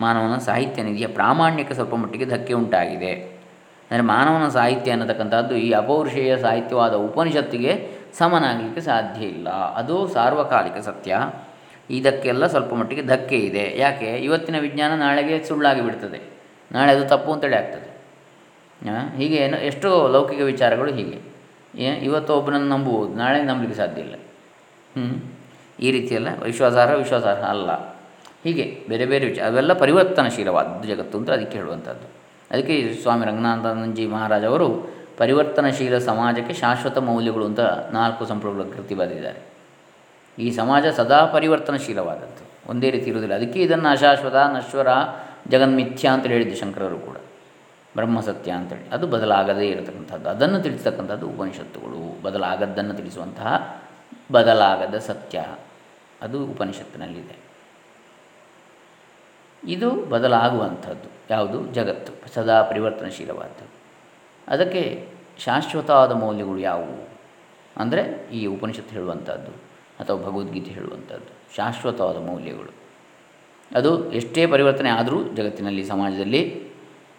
ಮಾನವನ 0.00 0.38
ಸಾಹಿತ್ಯ 0.38 0.82
ನಿಧಿಯ 0.82 1.06
ಪ್ರಾಮಾಣ್ಯಕ್ಕೆ 1.06 1.74
ಸ್ವಲ್ಪ 1.74 1.94
ಮಟ್ಟಿಗೆ 1.94 2.24
ಧಕ್ಕೆ 2.24 2.52
ಉಂಟಾಗಿದೆ. 2.52 3.12
ಅಂದರೆ 3.90 4.00
ಮಾನವನ 4.00 4.48
ಸಾಹಿತ್ಯ 4.48 4.90
ಅನ್ನತಕ್ಕಂಥದ್ದು 4.90 5.56
ಈ 5.56 5.70
ಅಪೌರುಷೇಯ 5.70 6.38
ಸಾಹಿತ್ಯವಾದ 6.38 6.94
ಉಪನಿಷತ್ತಿಗೆ 6.94 7.88
ಸಮನಾಗಲಿಕ್ಕೆ 8.18 8.80
ಸಾಧ್ಯ 8.80 9.26
ಇಲ್ಲ. 9.26 9.48
ಅದು 9.48 10.08
ಸಾರ್ವಕಾಲಿಕ 10.08 10.76
ಸತ್ಯ. 10.82 11.30
ಇದಕ್ಕೆಲ್ಲ 11.90 12.46
ಸ್ವಲ್ಪ 12.46 12.74
ಮಟ್ಟಿಗೆ 12.74 13.02
ಧಕ್ಕೆ 13.02 13.38
ಇದೆ. 13.38 13.78
ಯಾಕೆ? 13.78 14.16
ಇವತ್ತಿನ 14.16 14.58
ವಿಜ್ಞಾನ 14.58 15.00
ನಾಳೆಗೆ 15.00 15.44
ಸುಳ್ಳಾಗಿ 15.44 15.80
ಬಿಡ್ತದೆ. 15.80 16.20
ನಾಳೆ 16.72 16.92
ಅದು 16.92 17.08
ತಪ್ಪು 17.08 17.32
ಅಂತೇಳಿ 17.32 17.56
ಆಗ್ತದೆ. 17.56 17.96
ಹೀಗೆ 19.16 19.36
ಏನು 19.36 19.56
ಎಷ್ಟೋ 19.56 20.08
ಲೌಕಿಕ 20.08 20.40
ವಿಚಾರಗಳು 20.40 20.92
ಹೀಗೆ. 20.92 21.18
ಇವತ್ತು 22.04 22.34
ಒಬ್ಬನನ್ನು 22.34 22.68
ನಂಬುವುದು 22.68 23.14
ನಾಳೆ 23.14 23.42
ನಂಬಲಿಕ್ಕೆ 23.42 23.78
ಸಾಧ್ಯ 23.78 24.00
ಇಲ್ಲ. 24.00 24.14
ಹ್ಞೂ 24.14 25.35
ಈ 25.80 25.90
ರೀತಿಯೆಲ್ಲ 25.90 26.28
ವಿಶ್ವಾಸಾರ್ಹ 26.42 26.92
ವಿಶ್ವಾಸಾರ್ಹ 26.92 27.44
ಅಲ್ಲ. 27.44 27.96
ಹೀಗೆ 28.44 28.84
ಬೇರೆ 28.88 29.06
ಬೇರೆ 29.06 29.26
ವಿಚಾರ, 29.26 29.46
ಅವೆಲ್ಲ 29.46 29.72
ಪರಿವರ್ತನಶೀಲವಾದದ್ದು 29.72 30.88
ಜಗತ್ತು 30.88 31.18
ಅಂತ 31.18 31.30
ಅದಕ್ಕೆ 31.30 31.58
ಹೇಳುವಂಥದ್ದು. 31.58 32.08
ಅದಕ್ಕೆ 32.50 32.94
ಸ್ವಾಮಿ 33.02 33.26
ರಂಗನಾಥಾನಂದಜಿ 33.26 34.06
ಮಹಾರಾಜ್ 34.06 34.44
ಅವರು 34.44 34.96
ಪರಿವರ್ತನಶೀಲ 35.18 35.98
ಸಮಾಜಕ್ಕೆ 35.98 36.54
ಶಾಶ್ವತ 36.54 36.98
ಮೌಲ್ಯಗಳು 36.98 37.44
ಅಂತ 37.44 37.60
ನಾಲ್ಕು 37.92 38.26
ಸಂಪ್ರಗಳ 38.26 38.62
ಕೃತಿ 38.62 38.94
ಬರೆದಿದ್ದಾರೆ. 38.94 39.38
ಈ 40.38 40.50
ಸಮಾಜ 40.50 40.86
ಸದಾ 40.86 41.26
ಪರಿವರ್ತನಶೀಲವಾದದ್ದು. 41.26 42.70
ಒಂದೇ 42.70 42.90
ರೀತಿ 42.90 43.06
ಇರುವುದಿಲ್ಲ. 43.06 43.34
ಅದಕ್ಕೆ 43.34 43.62
ಇದನ್ನು 43.62 43.88
ಅಶಾಶ್ವತ, 43.88 44.34
ನಶ್ವರ, 44.34 44.88
ಜಗನ್ಮಿಥ್ಯ 45.48 46.08
ಅಂತ 46.08 46.26
ಹೇಳಿದ್ದು 46.26 46.56
ಶಂಕರರು 46.56 46.98
ಕೂಡ. 46.98 47.16
ಬ್ರಹ್ಮಸತ್ಯ 47.94 48.50
ಅಂತೇಳಿ. 48.50 48.88
ಅದು 48.92 49.06
ಬದಲಾಗದೇ 49.06 49.66
ಇರತಕ್ಕಂಥದ್ದು. 49.66 50.28
ಅದನ್ನು 50.28 50.60
ತಿಳಿಸ್ತಕ್ಕಂಥದ್ದು 50.60 51.28
ಉಪನಿಷತ್ತುಗಳು. 51.28 52.22
ಬದಲಾಗದ್ದನ್ನು 52.22 52.94
ತಿಳಿಸುವಂತಹ 52.94 53.76
ಬದಲಾಗದ 54.32 54.98
ಸತ್ಯ. 54.98 55.44
ಅದು 56.26 56.44
ಉಪನಿಷತ್ತಿನಲ್ಲಿದೆ. 56.44 57.36
ಇದು 59.68 59.90
ಬದಲಾಗುವಂಥದ್ದು. 59.90 61.08
ಯಾವುದು? 61.30 61.66
ಜಗತ್ತು. 61.66 62.34
ಸದಾ 62.34 62.62
ಪರಿವರ್ತನಶೀಲವಾದದ್ದು. 62.62 63.68
ಅದಕ್ಕೆ 64.48 65.08
ಶಾಶ್ವತವಾದ 65.38 66.12
ಮೌಲ್ಯಗಳು 66.12 66.58
ಯಾವುವು? 66.58 67.08
ಅಂದರೆ 67.76 68.30
ಈ 68.32 68.46
ಉಪನಿಷತ್ತು 68.46 68.94
ಹೇಳುವಂಥದ್ದು 68.94 69.50
ಅಥವಾ 70.00 70.22
ಭಗವದ್ಗೀತೆ 70.22 70.70
ಹೇಳುವಂಥದ್ದು. 70.70 71.56
ಶಾಶ್ವತವಾದ 71.56 72.16
ಮೌಲ್ಯಗಳು. 72.16 72.72
ಅದು 73.76 74.12
ಎಷ್ಟೇ 74.12 74.46
ಪರಿವರ್ತನೆ 74.46 74.90
ಆದರೂ 74.90 75.24
ಜಗತ್ತಿನಲ್ಲಿ, 75.24 75.84
ಸಮಾಜದಲ್ಲಿ 75.84 76.68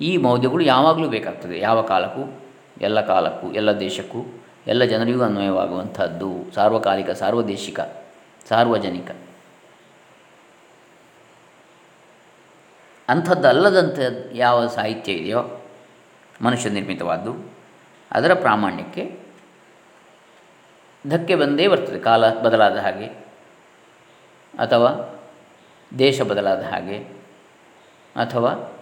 ಈ 0.01 0.17
ಮೌಲ್ಯಗಳು 0.17 0.63
ಯಾವಾಗಲೂ 0.63 1.09
ಬೇಕಾಗ್ತದೆ. 1.09 1.59
ಯಾವ 1.59 1.81
ಕಾಲಕ್ಕೂ, 1.81 2.39
ಎಲ್ಲ 2.81 3.01
ಕಾಲಕ್ಕೂ, 3.01 3.51
ಎಲ್ಲ 3.51 3.79
ದೇಶಕ್ಕೂ, 3.79 4.41
ಎಲ್ಲ 4.67 4.83
ಜನರಿಗೂ 4.83 5.23
ಅನ್ವಯವಾಗುವಂಥದ್ದು. 5.23 6.51
ಸಾರ್ವಕಾಲಿಕ, 6.55 7.09
ಸಾರ್ವದೇಶಿಕ. 7.09 7.79
ಸಾರ್ವಜನಿಕ. 8.49 9.11
ಅಂಥದ್ದಲ್ಲದಂಥ 13.09 13.99
ಯಾವ 14.33 14.67
ಸಾಹಿತ್ಯ 14.67 15.11
ಇದೆಯೋ, 15.11 15.61
ಮನುಷ್ಯ 16.41 16.69
ನಿರ್ಮಿತವಾದ್ದು, 16.69 17.51
ಅದರ 18.11 18.33
ಪ್ರಾಮಾಣ್ಯಕ್ಕೆ 18.33 19.19
ಧಕ್ಕೆ 21.09 21.35
ಬಂದೇ 21.35 21.67
ಬರ್ತದೆ. 21.67 21.99
ಕಾಲ 21.99 22.39
ಬದಲಾದ 22.39 22.77
ಹಾಗೆ, 22.77 23.05
ಅಥವಾ 24.59 25.19
ದೇಶ 25.99 26.21
ಬದಲಾದ 26.21 26.61
ಹಾಗೆ, 26.61 26.97
ಅಥವಾ 28.15 28.79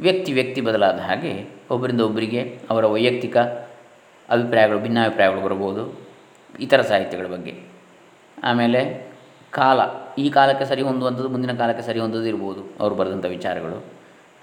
ವ್ಯಕ್ತಿ 0.00 0.32
ವ್ಯಕ್ತಿ 0.32 0.60
ಬದಲಾದ 0.60 0.98
ಹಾಗೆ, 0.98 1.46
ಒಬ್ಬರಿಂದ 1.70 2.00
ಒಬ್ಬರಿಗೆ 2.00 2.60
ಅವರ 2.70 2.86
ವೈಯಕ್ತಿಕ 2.86 3.36
ಅಭಿಪ್ರಾಯಗಳು, 4.28 4.78
ಭಿನ್ನಾಭಿಪ್ರಾಯಗಳು 4.78 5.40
ಬರಬಹುದು. 5.40 6.00
ಇತರ 6.60 6.82
ಸಾಹಿತ್ಯಗಳ 6.82 7.26
ಬಗ್ಗೆ. 7.26 7.71
ಆಮೇಲೆ 8.42 9.12
ಕಾಲ, 9.52 9.80
ಈ 10.18 10.30
ಕಾಲಕ್ಕೆ 10.30 10.64
ಸರಿ 10.64 10.82
ಹೊಂದುವಂಥದ್ದು, 10.82 11.28
ಮುಂದಿನ 11.28 11.52
ಕಾಲಕ್ಕೆ 11.52 11.82
ಸರಿ 11.82 12.00
ಹೊಂದೋದು 12.00 12.24
ಇರ್ಬೋದು, 12.24 12.62
ಅವರು 12.80 12.94
ಬರೆದಂಥ 12.94 13.24
ವಿಚಾರಗಳು. 13.24 13.84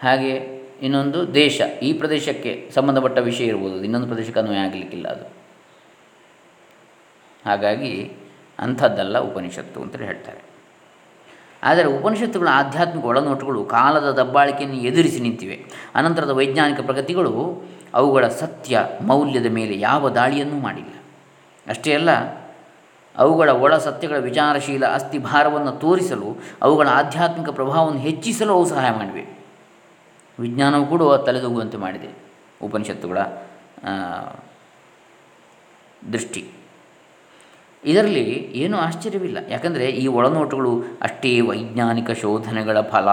ಹಾಗೆ 0.01 0.33
ಇನ್ನೊಂದು 0.81 1.33
ದೇಶ, 1.33 1.61
ಈ 1.81 1.93
ಪ್ರದೇಶಕ್ಕೆ 1.93 2.69
ಸಂಬಂಧಪಟ್ಟ 2.75 3.17
ವಿಷಯ 3.17 3.45
ಇರ್ಬೋದು, 3.45 3.83
ಇನ್ನೊಂದು 3.83 4.07
ಪ್ರದೇಶಕ್ಕೆ 4.07 4.39
ಅನ್ವಯ 4.39 4.57
ಆಗಲಿಕ್ಕಿಲ್ಲ 4.57 5.07
ಅದು. 5.07 5.25
ಹಾಗಾಗಿ 7.45 8.11
ಅಂಥದ್ದಲ್ಲ 8.59 9.17
ಉಪನಿಷತ್ತು 9.19 9.81
ಅಂತೇಳಿ 9.81 10.05
ಹೇಳ್ತಾರೆ. 10.05 10.41
ಆದರೆ 11.63 11.87
ಉಪನಿಷತ್ತುಗಳ 11.87 12.47
ಆಧ್ಯಾತ್ಮಿಕ 12.51 13.05
ಒಳನೋಟುಗಳು 13.05 13.65
ಕಾಲದ 13.65 14.11
ದಬ್ಬಾಳಿಕೆಯನ್ನು 14.11 14.77
ಎದುರಿಸಿ 14.77 15.19
ನಿಂತಿವೆ. 15.19 15.65
ಅನಂತರದ 15.95 16.29
ವೈಜ್ಞಾನಿಕ 16.29 16.81
ಪ್ರಗತಿಗಳು 16.81 17.63
ಅವುಗಳ 17.93 18.27
ಸತ್ಯ, 18.27 18.83
ಮೌಲ್ಯದ 19.01 19.45
ಮೇಲೆ 19.45 19.79
ಯಾವ 19.79 20.09
ದಾಳಿಯನ್ನೂ 20.09 20.59
ಮಾಡಿಲ್ಲ. 20.59 20.93
ಅಷ್ಟೇ 21.67 21.93
ಅಲ್ಲ 21.93 22.38
ಅವುಗಳ 23.19 23.49
ಒಳ 23.63 23.73
ಸತ್ಯಗಳ 23.77 24.17
ವಿಚಾರಶೀಲ 24.17 24.85
ಅಸ್ಥಿಭಾರವನ್ನು 24.87 25.73
ತೋರಿಸಲು, 25.79 26.29
ಅವುಗಳ 26.61 26.87
ಆಧ್ಯಾತ್ಮಿಕ 26.91 27.49
ಪ್ರಭಾವವನ್ನು 27.49 28.01
ಹೆಚ್ಚಿಸಲು 28.01 28.53
ಅವು 28.53 28.65
ಸಹಾಯ 28.65 28.91
ಮಾಡಿವೆ. 28.91 29.23
ವಿಜ್ಞಾನವು 30.39 30.85
ಕೂಡ 30.85 31.01
ತಲೆದೂಗುವಂತೆ 31.25 31.77
ಮಾಡಿದೆ, 31.77 32.09
ಉಪನಿಷತ್ತುಗಳ 32.61 33.19
ದೃಷ್ಟಿ. 36.13 36.43
ಇದರಲ್ಲಿ 37.83 38.25
ಏನೂ 38.61 38.77
ಆಶ್ಚರ್ಯವಿಲ್ಲ. 38.77 39.37
ಯಾಕಂದರೆ 39.49 39.85
ಈ 40.01 40.05
ಒಳನೋಟಗಳು 40.07 40.71
ಅಷ್ಟೇ 41.01 41.31
ವೈಜ್ಞಾನಿಕ 41.41 42.11
ಶೋಧನೆಗಳ 42.21 42.77
ಫಲ. 42.93 43.09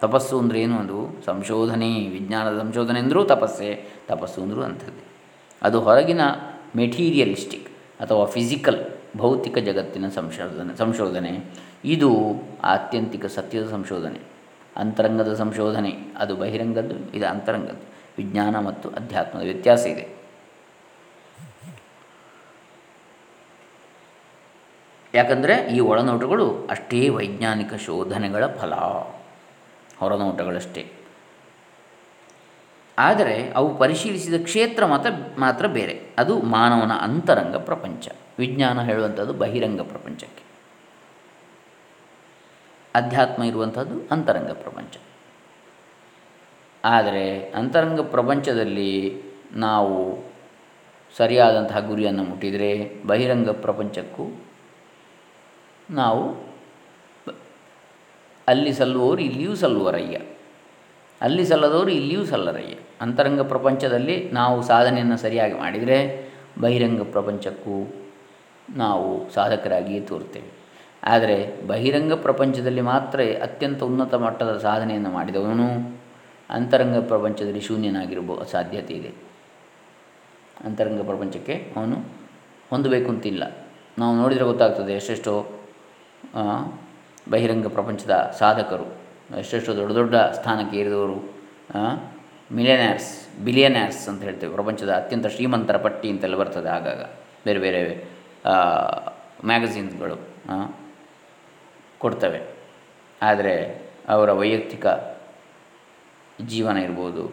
ತಪಸ್ಸು 0.00 0.34
ಅಂದರೆ 0.38 0.58
ಏನು? 0.60 0.76
ಅದು 0.78 0.98
ಸಂಶೋಧನೆ, 1.26 1.90
ವಿಜ್ಞಾನದ 2.14 2.54
ಸಂಶೋಧನೆ 2.58 2.98
ಅಂದರೂ 2.98 3.20
ತಪಸ್ಸೆ, 3.24 3.70
ತಪಸ್ಸು 4.08 4.38
ಅಂದರೂ 4.42 4.62
ಅಂಥದ್ದೇ. 4.62 5.04
ಅದು 5.62 5.80
ಹೊರಗಿನ 5.80 6.22
ಮೆಟೀರಿಯಲಿಸ್ಟಿಕ್ 6.76 7.68
ಅಥವಾ 8.00 8.24
ಫಿಸಿಕಲ್ 8.26 8.80
ಭೌತಿಕ 9.16 9.58
ಜಗತ್ತಿನ 9.58 10.08
ಸಂಶೋಧನೆ 10.08 10.76
ಸಂಶೋಧನೆ. 10.76 11.38
ಇದು 11.84 12.16
ಆತ್ಯಂತಿಕ 12.62 13.26
ಸತ್ಯದ 13.26 13.70
ಸಂಶೋಧನೆ. 13.70 14.18
ಅಂತರಂಗದ 14.76 15.34
ಸಂಶೋಧನೆ. 15.34 15.92
ಅದು 16.18 16.36
ಬಹಿರಂಗದ್ದು, 16.36 17.16
ಇದು 17.16 17.26
ಅಂತರಂಗದ್ದು. 17.26 17.92
ವಿಜ್ಞಾನ 18.18 18.58
ಮತ್ತು 18.58 18.88
ಅಧ್ಯಾತ್ಮದ 18.88 19.42
ವ್ಯತ್ಯಾಸ 19.42 19.86
ಇದೆ. 19.86 20.22
ಯಾಕಂದರೆ 25.14 25.76
ಈ 25.76 25.80
ಒಳನೋಟಗಳು 25.80 26.66
ಅಷ್ಟೇ 26.70 27.08
ವೈಜ್ಞಾನಿಕ 27.08 27.74
ಶೋಧನೆಗಳ 27.74 28.46
ಫಲ. 28.46 28.74
ಹೊರನೋಟಗಳಷ್ಟೇ. 29.98 30.92
ಆದರೆ 32.98 33.52
ಅವು 33.52 33.78
ಪರಿಶೀಲಿಸಿದ 33.78 34.42
ಕ್ಷೇತ್ರ 34.42 34.86
ಮಾತ್ರ 34.86 35.10
ಮಾತ್ರ 35.38 35.66
ಬೇರೆ. 35.66 36.00
ಅದು 36.18 36.38
ಮಾನವನ 36.38 36.92
ಅಂತರಂಗ 36.92 37.56
ಪ್ರಪಂಚ. 37.56 38.08
ವಿಜ್ಞಾನ 38.38 38.82
ಹೇಳುವಂಥದ್ದು 38.82 39.32
ಬಹಿರಂಗ 39.32 39.80
ಪ್ರಪಂಚಕ್ಕೆ. 39.80 40.42
ಅಧ್ಯಾತ್ಮ 42.94 43.42
ಇರುವಂಥದ್ದು 43.42 44.00
ಅಂತರಂಗ 44.10 44.50
ಪ್ರಪಂಚ. 44.50 44.96
ಆದರೆ 46.84 47.50
ಅಂತರಂಗ 47.50 48.00
ಪ್ರಪಂಚದಲ್ಲಿ 48.00 49.22
ನಾವು 49.52 50.24
ಸರಿಯಾದಂತಹ 51.16 51.80
ಗುರಿಯನ್ನು 51.80 52.22
ಮುಟ್ಟಿದರೆ 52.24 53.02
ಬಹಿರಂಗ 53.06 53.50
ಪ್ರಪಂಚಕ್ಕೂ 53.50 54.44
ನಾವು 55.90 56.52
ಅಲ್ಲಿ 58.48 58.72
ಸಲ್ಲುವವರು 58.72 59.18
ಇಲ್ಲಿಯೂ 59.18 59.54
ಸಲ್ಲುವರಯ್ಯ 59.54 60.18
ಅಲ್ಲಿ 61.22 61.44
ಸಲ್ಲದವರು 61.46 61.88
ಇಲ್ಲಿಯೂ 61.88 62.24
ಸಲ್ಲರಯ್ಯ. 62.24 62.74
ಅಂತರಂಗ 63.00 63.40
ಪ್ರಪಂಚದಲ್ಲಿ 63.40 64.30
ನಾವು 64.30 64.62
ಸಾಧನೆಯನ್ನು 64.62 65.16
ಸರಿಯಾಗಿ 65.16 65.54
ಮಾಡಿದರೆ 65.54 65.98
ಬಹಿರಂಗ 66.60 67.02
ಪ್ರಪಂಚಕ್ಕೂ 67.02 67.76
ನಾವು 68.76 69.32
ಸಾಧಕರಾಗಿಯೇ 69.32 70.00
ತೋರ್ತೇವೆ. 70.00 70.50
ಆದರೆ 71.04 71.66
ಬಹಿರಂಗ 71.66 72.12
ಪ್ರಪಂಚದಲ್ಲಿ 72.12 72.80
ಮಾತ್ರ 72.80 73.20
ಅತ್ಯಂತ 73.42 73.82
ಉನ್ನತ 73.82 74.14
ಮಟ್ಟದ 74.14 74.58
ಸಾಧನೆಯನ್ನು 74.58 75.10
ಮಾಡಿದವನು 75.10 75.68
ಅಂತರಂಗ 76.50 76.98
ಪ್ರಪಂಚದಲ್ಲಿ 76.98 77.60
ಶೂನ್ಯನಾಗಿರಬೋ 77.60 78.44
ಸಾಧ್ಯತೆ 78.44 78.94
ಇದೆ. 78.94 79.12
ಅಂತರಂಗ 80.64 81.02
ಪ್ರಪಂಚಕ್ಕೆ 81.02 81.72
ಅವನು 81.76 81.96
ಹೊಂದಬೇಕು 82.70 83.08
ಅಂತಿಲ್ಲ. 83.08 83.44
ನಾವು 83.98 84.16
ನೋಡಿದರೆ 84.16 84.44
ಗೊತ್ತಾಗ್ತದೆ 84.44 84.92
ಎಷ್ಟೆಷ್ಟೋ 84.92 85.34
ಬಹಿರಂಗ 87.30 87.66
ಪ್ರಪಂಚದ 87.66 88.34
ಸಾಧಕರು. 88.38 89.01
ಎಷ್ಟೆಷ್ಟೋ 89.40 89.72
ದೊಡ್ಡ 89.80 89.92
ದೊಡ್ಡ 89.98 90.14
ಸ್ಥಾನಕ್ಕೆ 90.38 90.76
ಏರಿದವರು 90.82 91.18
ಮಿಲಿಯನರ್ಸ್ 92.56 93.10
ಬಿಲಿಯನರ್ಸ್ 93.46 94.02
ಅಂತ 94.10 94.20
ಹೇಳ್ತೇವೆ. 94.28 94.52
ಪ್ರಪಂಚದ 94.58 94.90
ಅತ್ಯಂತ 95.00 95.26
ಶ್ರೀಮಂತರ 95.34 95.76
ಪಟ್ಟಿ 95.84 96.08
ಅಂತೆಲ್ಲ 96.12 96.36
ಬರ್ತದೆ 96.40 96.70
ಆಗಾಗ. 96.78 97.02
ಬೇರೆ 97.46 97.60
ಬೇರೆ 97.64 97.80
ಮ್ಯಾಗಝೀನ್ಸ್ಗಳು 99.50 100.16
ಕೊಡ್ತವೆ. 102.02 102.40
ಆದರೆ 103.20 103.54
ಅವರ 104.14 104.28
ವೈಯಕ್ತಿಕ 104.40 104.86
ಜೀವನ 106.52 106.76
ಇರ್ಬೋದು, 106.86 107.24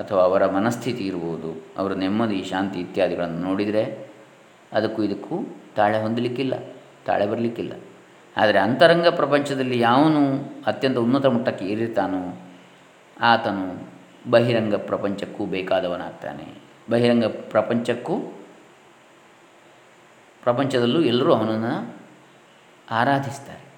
ಅಥವಾ 0.00 0.22
ಅವರ 0.28 0.42
ಮನಸ್ಥಿತಿ 0.56 1.02
ಇರ್ಬೋದು, 1.10 1.50
ಅವರ 1.80 1.92
ನೆಮ್ಮದಿ, 2.04 2.38
ಶಾಂತಿ 2.52 2.78
ಇತ್ಯಾದಿಗಳನ್ನು 2.86 3.40
ನೋಡಿದರೆ 3.48 3.84
ಅದಕ್ಕೂ 4.78 5.00
ಇದಕ್ಕೂ 5.08 5.36
ತಾಳೆ 5.76 5.98
ಹೊಂದಲಿಕ್ಕಿಲ್ಲ, 6.04 6.54
ತಾಳೆ 7.06 7.26
ಬರಲಿಕ್ಕಿಲ್ಲ. 7.32 7.72
ಆದರೆ 8.36 8.58
ಅಂತರಂಗ 8.58 9.08
ಪ್ರಪಂಚದಲ್ಲಿ 9.08 9.78
ಯಾವನು 9.78 10.52
ಅತ್ಯಂತ 10.66 10.96
ಉನ್ನತ 10.96 11.26
ಮಟ್ಟಕ್ಕೆ 11.26 11.64
ಏರಿರ್ತಾನೋ 11.64 12.40
ಆತನು 13.20 13.88
ಬಹಿರಂಗ 14.30 14.74
ಪ್ರಪಂಚಕ್ಕೂ 14.74 15.46
ಬೇಕಾದವನಾಗ್ತಾನೆ. 15.46 16.62
ಬಹಿರಂಗ 16.90 17.24
ಪ್ರಪಂಚಕ್ಕೂ, 17.24 18.18
ಪ್ರಪಂಚದಲ್ಲೂ 20.42 21.02
ಎಲ್ಲರೂ 21.02 21.32
ಅವನನ್ನು 21.32 21.94
ಆರಾಧಿಸ್ತಾರೆ. 22.90 23.68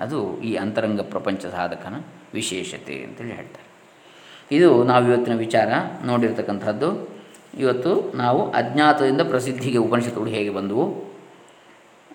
ಅದು 0.00 0.40
ಈ 0.40 0.54
ಅಂತರಂಗ 0.54 1.00
ಪ್ರಪಂಚ 1.00 1.46
ಸಾಧಕನ 1.46 1.94
ವಿಶೇಷತೆ 2.34 3.04
ಅಂತೇಳಿ 3.04 3.32
ಹೇಳ್ತಾರೆ. 3.32 3.66
ಇದು 4.56 4.84
ನಾವು 4.84 5.08
ಇವತ್ತಿನ 5.08 5.36
ವಿಚಾರ 5.36 5.68
ನೋಡಿರ್ತಕ್ಕಂಥದ್ದು. 6.04 7.16
ಇವತ್ತು 7.58 8.12
ನಾವು 8.16 8.50
ಅಜ್ಞಾತದಿಂದ 8.50 9.20
ಪ್ರಸಿದ್ಧಿಗೆ 9.20 9.78
ಉಪನಿಷತ್ತುಗಳು 9.78 10.30
ಹೇಗೆ 10.30 10.50
ಬಂದವು? 10.50 11.05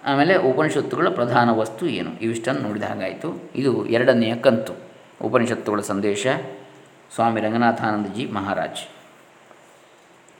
ಆಮೇಲೆ 0.05 0.35
ಉಪನಿಷತ್ತುಗಳ 0.35 1.09
ಪ್ರಧಾನ 1.09 1.51
ವಸ್ತು 1.51 1.87
ಏನು? 1.87 2.19
ಇವಿಷ್ಟನ್ನು 2.19 2.61
ನೋಡಿದ 2.61 2.83
ಹಾಗಾಯಿತು. 2.83 3.51
ಇದು 3.55 3.85
ಎರಡನೆಯ 3.85 4.35
ಕಂತು. 4.35 4.73
ಉಪನಿಷತ್ತುಗಳ 5.21 5.81
ಸಂದೇಶ, 5.81 6.27
ಸ್ವಾಮಿ 7.15 7.41
ರಂಗನಾಥಾನಂದಜಿ 7.41 8.25
ಮಹಾರಾಜ್. 8.25 8.87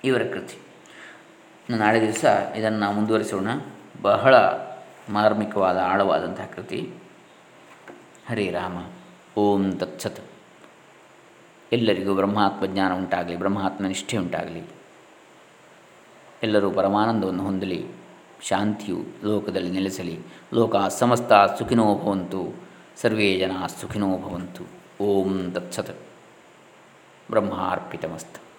ಇವರ 0.04 0.22
ಕೃತಿ. 0.34 0.58
ನಾಳೆ 1.78 2.02
ದಿವಸ 2.02 2.26
ಇದನ್ನು 2.56 2.92
ಮುಂದುವರಿಸೋಣ. 2.92 3.48
ಬಹಳ 4.02 4.36
ಮಾರ್ಮಿಕವಾದ, 5.10 5.78
ಆಳವಾದಂತಹ 5.78 6.46
ಕೃತಿ. 6.56 6.94
ಹರೇ 8.30 8.50
ರಾಮ. 8.50 8.78
ಓಂ 9.38 9.72
ತತ್ಸತ್. 9.72 10.20
ಎಲ್ಲರಿಗೂ 11.72 12.14
ಬ್ರಹ್ಮಾತ್ಮ 12.14 12.66
ಜ್ಞಾನ 12.66 12.94
ಉಂಟಾಗಲಿ, 12.94 13.36
ಬ್ರಹ್ಮಾತ್ಮ 13.36 13.88
ನಿಷ್ಠೆ 13.88 14.18
ಉಂಟಾಗಲಿ. 14.18 14.64
ಎಲ್ಲರೂ 16.44 16.72
ಪರಮಾನಂದವನ್ನು 16.72 17.44
ಹೊಂದಲಿ. 17.44 18.01
ಶಾಂತಿಯು 18.48 19.04
ಲೋಕದಲ್ಲಿ 19.24 19.70
ನೆಲೆಸಲಿ. 19.70 20.20
ಲೋಕ 20.54 20.76
ಸಮಸ್ತ 20.76 21.34
ಸುಖಿನೋ 21.34 21.96
ಭವಂತು. 21.96 22.54
ಸರ್ವೇ 23.02 23.38
ಜನ 23.38 23.52
ಸುಖಿನೋ 23.82 24.18
ಭವಂತು. 24.18 24.64
ಓಂ 25.04 25.52
ತತ್ಸತ್. 25.52 26.00
ಬ್ರಹ್ಮಾರ್ಪಿತಮಸ್ತು. 27.30 28.51